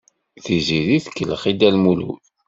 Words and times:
Tiziri 0.43 0.97
tkellex 1.05 1.43
i 1.51 1.53
Dda 1.53 1.69
Lmulud. 1.75 2.23